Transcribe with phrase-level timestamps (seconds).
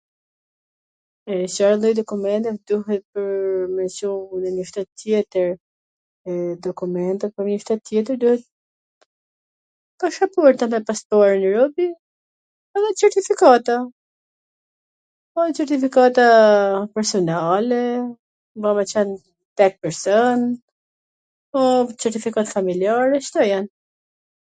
[1.31, 3.03] E Cfar lloj dokumentash duhet
[3.75, 5.49] me Cu nw njw shtet tjetwr,
[6.67, 8.41] dokumenta pwr njw shtet tjetwr duhet
[10.03, 10.65] pashaporta
[11.01, 11.87] s pari robi,
[12.81, 13.75] edhe Certifikata,
[15.33, 16.27] ka Certifikata
[16.95, 17.83] personale,
[18.63, 19.09] ba me qen
[19.61, 20.37] tek person,
[21.61, 21.69] o
[22.05, 23.65] Certifikat familjare, kto jan.